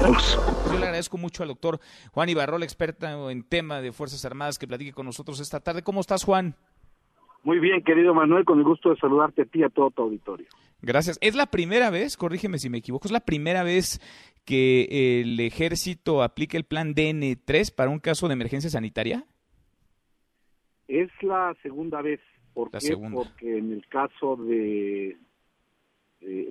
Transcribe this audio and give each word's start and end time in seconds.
Yo 0.00 0.78
le 0.78 0.84
agradezco 0.84 1.18
mucho 1.18 1.42
al 1.42 1.48
doctor 1.48 1.80
Juan 2.12 2.28
Ibarrol, 2.28 2.62
experta 2.62 3.30
en 3.30 3.42
tema 3.42 3.80
de 3.80 3.92
Fuerzas 3.92 4.24
Armadas, 4.24 4.58
que 4.58 4.68
platique 4.68 4.92
con 4.92 5.06
nosotros 5.06 5.40
esta 5.40 5.58
tarde. 5.58 5.82
¿Cómo 5.82 6.00
estás, 6.00 6.24
Juan? 6.24 6.54
Muy 7.42 7.58
bien, 7.58 7.82
querido 7.82 8.14
Manuel, 8.14 8.44
con 8.44 8.58
el 8.58 8.64
gusto 8.64 8.90
de 8.90 8.96
saludarte 8.96 9.42
a 9.42 9.44
ti 9.46 9.60
y 9.60 9.64
a 9.64 9.68
todo 9.68 9.90
tu 9.90 10.02
auditorio. 10.02 10.46
Gracias. 10.82 11.18
Es 11.20 11.34
la 11.34 11.46
primera 11.46 11.90
vez, 11.90 12.16
corrígeme 12.16 12.58
si 12.58 12.70
me 12.70 12.78
equivoco, 12.78 13.08
es 13.08 13.12
la 13.12 13.20
primera 13.20 13.64
vez 13.64 14.00
que 14.44 15.20
el 15.20 15.38
ejército 15.40 16.22
aplique 16.22 16.56
el 16.56 16.64
plan 16.64 16.94
DN3 16.94 17.74
para 17.74 17.90
un 17.90 17.98
caso 17.98 18.28
de 18.28 18.34
emergencia 18.34 18.70
sanitaria. 18.70 19.24
Es 20.86 21.10
la 21.22 21.56
segunda 21.62 22.02
vez. 22.02 22.20
¿Por 22.54 22.70
qué? 22.70 22.96
Porque 23.12 23.58
en 23.58 23.72
el 23.72 23.86
caso 23.88 24.36
de, 24.36 25.16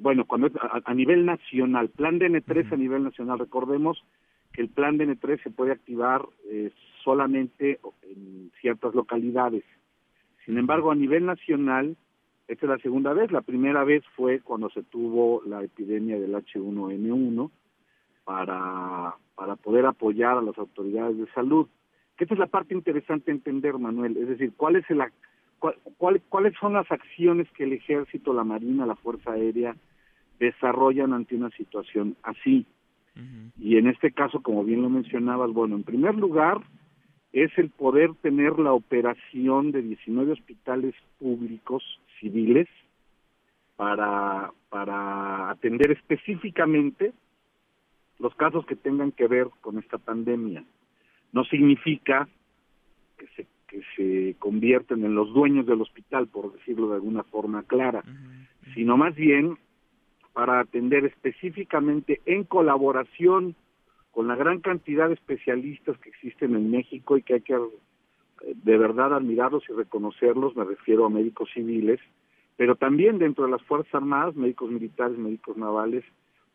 bueno, 0.02 0.26
cuando 0.26 0.50
a, 0.86 0.94
nivel 0.94 1.26
nacional, 1.26 1.90
plan 1.90 2.20
DN3 2.20 2.72
a 2.72 2.78
nivel 2.78 3.04
nacional, 3.04 3.40
recordemos 3.40 4.04
que 4.54 4.62
el 4.62 4.70
plan 4.70 4.98
DN3 4.98 5.44
se 5.44 5.52
puede 5.52 5.72
activar 5.72 6.26
eh, 6.50 6.72
solamente 7.04 7.80
en 8.04 8.52
ciertas 8.62 8.96
localidades. 8.96 9.64
Sin 10.46 10.58
embargo, 10.58 10.92
a 10.92 10.96
nivel 10.96 11.26
nacional, 11.26 11.98
esta 12.48 12.66
es 12.66 12.70
la 12.70 12.78
segunda 12.80 13.14
vez. 13.14 13.32
La 13.32 13.42
primera 13.42 13.84
vez 13.84 14.04
fue 14.16 14.40
cuando 14.40 14.70
se 14.70 14.84
tuvo 14.84 15.42
la 15.46 15.64
epidemia 15.64 16.18
del 16.18 16.34
H1N1 16.34 17.52
para, 18.24 19.16
para 19.36 19.56
poder 19.58 19.86
apoyar 19.86 20.38
a 20.38 20.42
las 20.42 20.58
autoridades 20.58 21.18
de 21.18 21.28
salud. 21.34 21.68
Que 22.16 22.24
esta 22.24 22.34
es 22.34 22.40
la 22.40 22.48
parte 22.48 22.74
interesante 22.74 23.32
entender, 23.32 23.78
Manuel. 23.78 24.16
Es 24.18 24.30
decir, 24.30 24.54
¿cuál 24.56 24.78
es 24.78 24.90
el, 24.90 25.02
cuáles 25.58 26.54
son 26.60 26.74
las 26.74 26.92
acciones 26.92 27.50
que 27.52 27.64
el 27.64 27.74
Ejército, 27.74 28.34
la 28.34 28.44
Marina, 28.44 28.86
la 28.86 28.96
Fuerza 28.96 29.32
Aérea 29.32 29.76
desarrollan 30.40 31.14
ante 31.14 31.36
una 31.36 31.50
situación 31.52 32.16
así? 32.24 32.66
Y 33.60 33.78
en 33.78 33.88
este 33.88 34.12
caso, 34.12 34.44
como 34.44 34.64
bien 34.64 34.84
lo 34.84 34.90
mencionabas, 34.90 35.52
bueno, 35.52 35.76
en 35.76 35.84
primer 35.84 36.14
lugar, 36.14 36.62
es 37.34 37.52
el 37.58 37.72
poder 37.72 38.14
tener 38.22 38.60
la 38.60 38.74
operación 38.74 39.72
de 39.72 39.82
19 39.82 40.34
hospitales 40.34 40.94
públicos 41.18 41.84
civiles 42.20 42.68
para, 43.76 44.52
para 44.70 45.50
atender 45.50 45.92
específicamente 45.92 47.14
los 48.20 48.36
casos 48.36 48.66
que 48.66 48.76
tengan 48.76 49.12
que 49.12 49.28
ver 49.28 49.48
con 49.62 49.78
esta 49.78 49.98
pandemia. 49.98 50.64
No 51.32 51.44
significa 51.46 52.28
que 53.18 53.28
se 53.36 53.48
convierten 54.48 55.04
en 55.04 55.14
los 55.14 55.34
dueños 55.34 55.66
del 55.66 55.82
hospital, 55.82 56.28
por 56.28 56.54
decirlo 56.54 56.88
de 56.88 56.96
alguna 56.96 57.24
forma 57.24 57.64
clara, 57.64 58.02
sino 58.74 58.96
más 58.96 59.14
bien 59.14 59.58
para 60.32 60.62
atender 60.62 61.04
específicamente 61.04 62.22
en 62.26 62.46
colaboración 62.46 63.56
con 64.12 64.30
la 64.30 64.38
gran 64.38 64.62
cantidad 64.62 65.10
de 65.10 65.16
especialistas 65.16 65.98
que 65.98 66.08
existen 66.08 66.56
en 66.56 66.72
México 66.72 67.18
y 67.18 67.24
que 67.24 67.34
hay 67.34 67.42
que 67.42 67.56
eh, 67.56 67.60
de 68.64 68.78
verdad 68.78 69.14
admirarlos 69.14 69.66
y 69.68 69.74
reconocerlos, 69.74 70.56
me 70.56 70.64
refiero 70.64 71.06
a 71.06 71.10
médicos 71.10 71.50
civiles, 71.54 72.00
pero 72.56 72.78
también 72.78 73.18
dentro 73.18 73.44
de 73.44 73.52
las 73.52 73.64
Fuerzas 73.64 73.96
Armadas, 73.96 74.34
médicos 74.38 74.72
militares, 74.72 75.18
médicos 75.18 75.58
navales, 75.58 76.06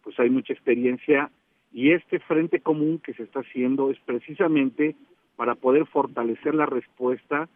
pues 0.02 0.18
hay 0.18 0.30
mucha 0.30 0.54
experiencia 0.54 1.30
y 1.74 1.92
este 1.92 2.20
frente 2.20 2.60
común 2.60 3.00
que 3.04 3.12
se 3.12 3.24
está 3.24 3.40
haciendo 3.40 3.90
es 3.90 3.98
precisamente 4.06 4.96
para 5.36 5.56
poder 5.56 5.84
fortalecer 5.84 6.54
la 6.54 6.64
respuesta 6.64 7.50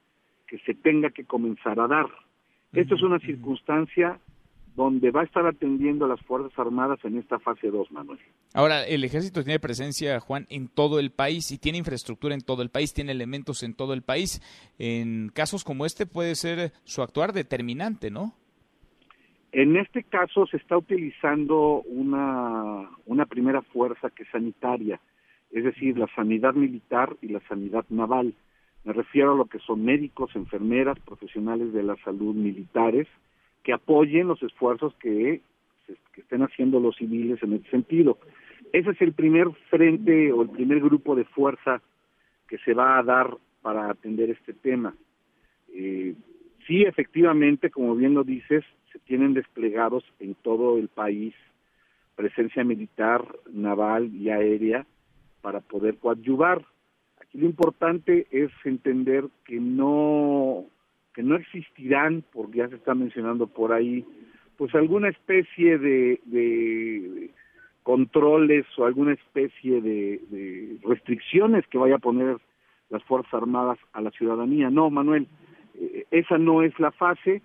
que 0.47 0.59
se 0.59 0.75
tenga 0.75 1.11
que 1.11 1.25
comenzar 1.25 1.79
a 1.81 1.87
dar. 1.87 2.07
Esto 2.73 2.95
es 2.95 3.03
una 3.03 3.19
circunstancia 3.21 4.19
donde 4.77 5.11
va 5.11 5.23
a 5.23 5.25
estar 5.25 5.47
atendiendo 5.47 6.05
a 6.05 6.09
las 6.09 6.21
Fuerzas 6.21 6.57
Armadas 6.59 6.99
en 7.05 7.17
esta 7.17 7.39
fase 7.39 7.71
2, 7.71 7.91
Manuel. 7.93 8.19
Ahora, 8.53 8.85
el 8.85 9.03
ejército 9.05 9.43
tiene 9.43 9.59
presencia, 9.59 10.21
Juan, 10.21 10.47
en 10.51 10.69
todo 10.69 11.01
el 11.01 11.11
país 11.11 11.51
y 11.51 11.59
tiene 11.59 11.79
infraestructura 11.79 12.35
en 12.35 12.43
todo 12.43 12.63
el 12.63 12.69
país, 12.69 12.93
tiene 12.93 13.13
elementos 13.13 13.63
en 13.63 13.75
todo 13.75 13.95
el 13.95 14.03
país. 14.03 14.43
En 14.79 15.31
casos 15.31 15.65
como 15.65 15.87
este 15.87 16.05
puede 16.05 16.35
ser 16.35 16.73
su 16.85 17.03
actuar 17.03 17.33
determinante, 17.33 18.11
¿no? 18.11 18.35
En 19.53 19.77
este 19.79 20.03
caso 20.03 20.47
se 20.47 20.59
está 20.59 20.77
utilizando 20.77 21.81
una, 21.87 22.91
una 23.06 23.25
primera 23.25 23.62
fuerza 23.62 24.11
que 24.11 24.25
es 24.25 24.29
sanitaria, 24.29 25.01
es 25.51 25.65
decir, 25.65 25.97
la 25.97 26.09
sanidad 26.15 26.53
militar 26.53 27.17
y 27.23 27.29
la 27.29 27.41
sanidad 27.49 27.87
naval. 27.89 28.35
Me 28.87 28.93
refiero 28.93 29.33
a 29.33 29.37
lo 29.37 29.47
que 29.47 29.59
son 29.59 29.85
médicos, 29.85 30.35
enfermeras, 30.37 30.99
profesionales 31.01 31.73
de 31.73 31.83
la 31.83 31.97
salud 32.05 32.37
militares, 32.37 33.09
que 33.65 33.73
apoyen 33.73 34.29
los 34.29 34.41
esfuerzos 34.45 34.95
que, 35.01 35.41
que 36.13 36.21
estén 36.21 36.43
haciendo 36.43 36.79
los 36.79 36.95
civiles 36.95 37.43
en 37.43 37.55
ese 37.55 37.69
sentido. 37.69 38.17
Ese 38.73 38.91
es 38.91 39.03
el 39.03 39.13
primer 39.13 39.51
frente 39.71 40.33
o 40.33 40.43
el 40.43 40.51
primer 40.51 40.79
grupo 40.81 41.17
de 41.17 41.25
fuerza 41.25 41.83
que 42.49 42.59
se 42.59 42.75
va 42.75 42.97
a 42.97 43.03
dar 43.03 43.37
para 43.61 43.91
atender 43.91 44.31
este 44.31 44.53
tema. 44.53 44.95
Eh, 45.75 46.15
sí, 46.69 46.83
efectivamente, 46.83 47.71
como 47.71 47.97
bien 47.97 48.15
lo 48.15 48.23
dices, 48.23 48.65
se 48.93 49.01
tienen 49.01 49.35
desplegados 49.35 50.05
en 50.21 50.37
todo 50.37 50.79
el 50.79 50.87
país 50.87 51.35
presencia 52.15 52.63
militar, 52.63 53.25
naval 53.53 54.15
y 54.15 54.31
aérea 54.31 54.87
para 55.43 55.61
poder 55.61 55.97
coadyuvar. 55.99 56.65
Lo 57.37 57.45
importante 57.45 58.27
es 58.31 58.51
entender 58.65 59.27
que 59.45 59.61
no 59.61 60.65
que 61.13 61.23
no 61.23 61.37
existirán, 61.37 62.23
porque 62.31 62.59
ya 62.59 62.69
se 62.69 62.77
está 62.77 62.95
mencionando 62.95 63.47
por 63.47 63.73
ahí, 63.73 64.05
pues 64.59 64.75
alguna 64.75 65.09
especie 65.09 65.79
de, 65.79 67.31
controles 67.83 68.67
o 68.77 68.85
alguna 68.85 69.15
especie 69.15 69.81
de, 69.81 70.79
restricciones 70.85 71.67
que 71.69 71.79
vaya 71.79 71.97
a 71.97 72.01
poner 72.01 72.37
las 72.91 73.03
Fuerzas 73.05 73.33
Armadas 73.33 73.79
a 73.95 74.03
la 74.03 74.11
ciudadanía. 74.11 74.69
No, 74.69 74.91
Manuel, 74.91 75.27
eh, 75.75 76.05
esa 76.11 76.37
no 76.37 76.63
es 76.63 76.79
la 76.79 76.91
fase. 76.91 77.41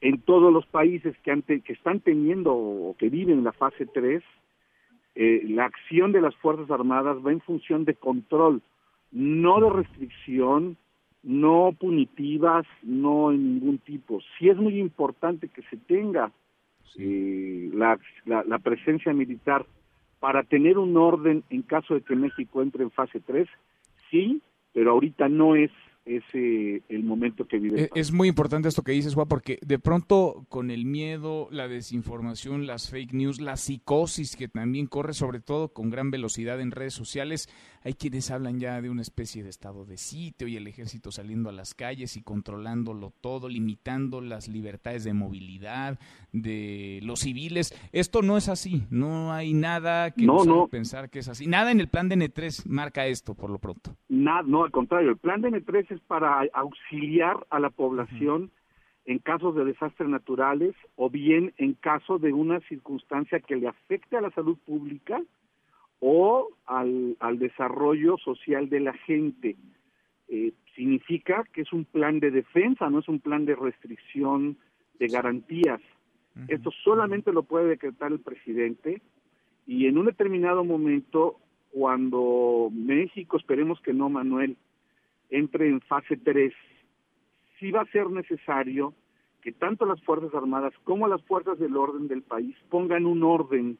En 0.00 0.20
todos 0.20 0.52
los 0.52 0.66
países 0.66 1.16
que, 1.24 1.32
ante, 1.32 1.62
que 1.62 1.72
están 1.72 2.00
teniendo 2.00 2.54
o 2.54 2.96
que 2.96 3.08
viven 3.08 3.42
la 3.42 3.52
fase 3.52 3.86
3, 3.86 4.22
eh, 5.16 5.42
la 5.48 5.64
acción 5.64 6.12
de 6.12 6.20
las 6.20 6.36
Fuerzas 6.36 6.70
Armadas 6.70 7.16
va 7.26 7.32
en 7.32 7.40
función 7.40 7.84
de 7.84 7.94
control, 7.94 8.62
no 9.16 9.60
de 9.60 9.70
restricción, 9.70 10.76
no 11.22 11.74
punitivas, 11.80 12.66
no 12.82 13.32
en 13.32 13.54
ningún 13.54 13.78
tipo. 13.78 14.20
Sí 14.38 14.50
es 14.50 14.58
muy 14.58 14.78
importante 14.78 15.48
que 15.48 15.62
se 15.62 15.78
tenga 15.78 16.30
eh, 16.98 17.70
la, 17.72 17.98
la, 18.26 18.58
presencia 18.58 19.14
militar. 19.14 19.64
Para 20.20 20.42
tener 20.42 20.76
un 20.76 20.96
orden 20.96 21.44
en 21.50 21.62
caso 21.62 21.94
de 21.94 22.02
que 22.02 22.14
México 22.14 22.60
entre 22.60 22.82
en 22.82 22.90
fase 22.90 23.20
3, 23.20 23.48
sí, 24.10 24.42
pero 24.72 24.92
ahorita 24.92 25.28
no 25.28 25.56
es 25.56 25.70
ese 26.06 26.82
el 26.88 27.02
momento 27.02 27.46
que 27.46 27.58
vive. 27.58 27.90
Es 27.94 28.12
muy 28.12 28.28
importante 28.28 28.68
esto 28.68 28.82
que 28.82 28.92
dices, 28.92 29.14
Juan, 29.14 29.28
porque 29.28 29.58
de 29.60 29.78
pronto 29.78 30.46
con 30.48 30.70
el 30.70 30.86
miedo, 30.86 31.48
la 31.50 31.68
desinformación, 31.68 32.66
las 32.66 32.90
fake 32.90 33.12
news, 33.12 33.40
la 33.40 33.56
psicosis 33.56 34.36
que 34.36 34.48
también 34.48 34.86
corre 34.86 35.12
sobre 35.12 35.40
todo 35.40 35.68
con 35.68 35.90
gran 35.90 36.10
velocidad 36.10 36.60
en 36.60 36.70
redes 36.70 36.94
sociales, 36.94 37.48
hay 37.82 37.94
quienes 37.94 38.30
hablan 38.30 38.58
ya 38.58 38.80
de 38.80 38.90
una 38.90 39.02
especie 39.02 39.42
de 39.42 39.50
estado 39.50 39.84
de 39.84 39.96
sitio 39.96 40.48
y 40.48 40.56
el 40.56 40.66
ejército 40.66 41.12
saliendo 41.12 41.50
a 41.50 41.52
las 41.52 41.74
calles 41.74 42.16
y 42.16 42.22
controlándolo 42.22 43.12
todo, 43.20 43.48
limitando 43.48 44.20
las 44.20 44.48
libertades 44.48 45.04
de 45.04 45.12
movilidad 45.12 45.98
de 46.32 47.00
los 47.02 47.20
civiles. 47.20 47.74
Esto 47.92 48.22
no 48.22 48.36
es 48.36 48.48
así, 48.48 48.84
no 48.90 49.32
hay 49.32 49.54
nada 49.54 50.10
que 50.12 50.26
no, 50.26 50.44
no. 50.44 50.68
pensar 50.68 51.10
que 51.10 51.20
es 51.20 51.28
así. 51.28 51.46
Nada 51.46 51.70
en 51.70 51.80
el 51.80 51.88
plan 51.88 52.08
de 52.08 52.16
N3 52.16 52.66
marca 52.66 53.06
esto 53.06 53.34
por 53.34 53.50
lo 53.50 53.58
pronto. 53.58 53.96
Nada, 54.08 54.42
no, 54.42 54.64
al 54.64 54.70
contrario, 54.70 55.10
el 55.10 55.18
plan 55.18 55.40
de 55.40 55.50
N3 55.50 55.86
es 55.90 55.95
para 56.00 56.46
auxiliar 56.52 57.46
a 57.50 57.60
la 57.60 57.70
población 57.70 58.50
en 59.04 59.18
casos 59.18 59.54
de 59.54 59.64
desastres 59.64 60.08
naturales 60.08 60.74
o 60.96 61.08
bien 61.08 61.52
en 61.58 61.74
caso 61.74 62.18
de 62.18 62.32
una 62.32 62.60
circunstancia 62.60 63.40
que 63.40 63.56
le 63.56 63.68
afecte 63.68 64.16
a 64.16 64.20
la 64.20 64.30
salud 64.30 64.58
pública 64.66 65.22
o 66.00 66.48
al, 66.66 67.16
al 67.20 67.38
desarrollo 67.38 68.18
social 68.18 68.68
de 68.68 68.80
la 68.80 68.92
gente. 68.92 69.56
Eh, 70.28 70.52
significa 70.74 71.44
que 71.52 71.62
es 71.62 71.72
un 71.72 71.84
plan 71.84 72.20
de 72.20 72.30
defensa, 72.30 72.90
no 72.90 72.98
es 72.98 73.08
un 73.08 73.20
plan 73.20 73.44
de 73.46 73.54
restricción 73.54 74.58
de 74.98 75.06
garantías. 75.08 75.80
Esto 76.48 76.70
solamente 76.84 77.32
lo 77.32 77.44
puede 77.44 77.66
decretar 77.66 78.12
el 78.12 78.20
presidente 78.20 79.00
y 79.66 79.86
en 79.86 79.96
un 79.96 80.04
determinado 80.04 80.64
momento, 80.64 81.38
cuando 81.70 82.68
México, 82.70 83.38
esperemos 83.38 83.80
que 83.80 83.94
no, 83.94 84.10
Manuel, 84.10 84.58
entre 85.30 85.68
en 85.68 85.80
fase 85.80 86.16
3, 86.16 86.52
sí 87.58 87.70
va 87.70 87.82
a 87.82 87.92
ser 87.92 88.10
necesario 88.10 88.94
que 89.42 89.52
tanto 89.52 89.86
las 89.86 90.02
Fuerzas 90.02 90.34
Armadas 90.34 90.72
como 90.84 91.06
las 91.06 91.22
fuerzas 91.24 91.58
del 91.58 91.76
orden 91.76 92.08
del 92.08 92.22
país 92.22 92.56
pongan 92.68 93.06
un 93.06 93.22
orden 93.22 93.78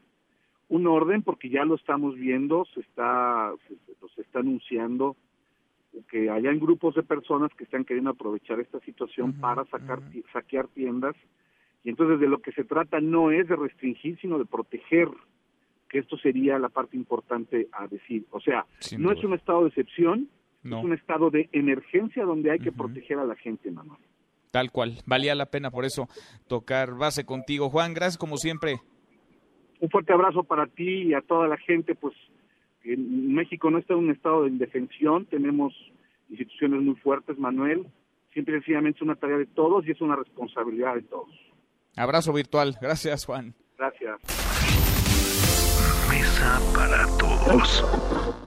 un 0.68 0.86
orden 0.86 1.22
porque 1.22 1.48
ya 1.48 1.64
lo 1.64 1.76
estamos 1.76 2.16
viendo, 2.16 2.64
se 2.74 2.80
está, 2.80 3.52
se, 3.68 4.22
está 4.22 4.40
anunciando 4.40 5.16
que 6.10 6.28
hayan 6.28 6.58
grupos 6.58 6.94
de 6.94 7.02
personas 7.02 7.50
que 7.54 7.64
están 7.64 7.84
queriendo 7.84 8.10
aprovechar 8.10 8.60
esta 8.60 8.80
situación 8.80 9.32
para 9.34 9.64
sacar, 9.66 10.00
saquear 10.32 10.68
tiendas. 10.68 11.16
Y 11.84 11.90
entonces 11.90 12.20
de 12.20 12.28
lo 12.28 12.42
que 12.42 12.52
se 12.52 12.64
trata 12.64 13.00
no 13.00 13.30
es 13.30 13.48
de 13.48 13.56
restringir, 13.56 14.18
sino 14.20 14.38
de 14.38 14.44
proteger, 14.44 15.08
que 15.88 16.00
esto 16.00 16.18
sería 16.18 16.58
la 16.58 16.68
parte 16.68 16.96
importante 16.96 17.68
a 17.72 17.86
decir. 17.86 18.26
O 18.30 18.40
sea, 18.40 18.66
no 18.98 19.12
es 19.12 19.22
un 19.24 19.32
estado 19.32 19.62
de 19.62 19.68
excepción, 19.68 20.28
es 20.66 20.84
un 20.84 20.92
estado 20.92 21.30
de 21.30 21.48
emergencia 21.52 22.24
donde 22.24 22.50
hay 22.50 22.58
que 22.58 22.72
proteger 22.72 23.18
a 23.18 23.24
la 23.24 23.36
gente, 23.36 23.70
Manuel. 23.70 24.00
Tal 24.50 24.70
cual, 24.70 24.94
valía 25.06 25.34
la 25.34 25.46
pena 25.46 25.70
por 25.70 25.84
eso 25.84 26.08
tocar 26.48 26.94
base 26.94 27.24
contigo. 27.24 27.68
Juan, 27.68 27.94
gracias 27.94 28.18
como 28.18 28.36
siempre. 28.36 28.76
Un 29.80 29.90
fuerte 29.90 30.12
abrazo 30.12 30.44
para 30.44 30.66
ti 30.66 31.02
y 31.02 31.14
a 31.14 31.20
toda 31.20 31.46
la 31.48 31.58
gente, 31.58 31.94
pues 31.94 32.14
en 32.84 33.34
México 33.34 33.70
no 33.70 33.78
está 33.78 33.94
en 33.94 34.00
un 34.00 34.10
estado 34.10 34.44
de 34.44 34.50
indefensión, 34.50 35.26
tenemos 35.26 35.74
instituciones 36.30 36.80
muy 36.82 36.94
fuertes, 36.96 37.38
Manuel, 37.38 37.86
siempre 38.32 38.54
sencillamente 38.54 38.98
es 38.98 39.02
una 39.02 39.16
tarea 39.16 39.38
de 39.38 39.46
todos 39.46 39.86
y 39.86 39.90
es 39.90 40.00
una 40.00 40.16
responsabilidad 40.16 40.94
de 40.94 41.02
todos. 41.02 41.28
Abrazo 41.96 42.32
virtual, 42.32 42.76
gracias 42.80 43.26
Juan. 43.26 43.54
Gracias. 43.76 44.20
Mesa 46.08 46.60
para 46.74 47.06
todos. 47.18 48.46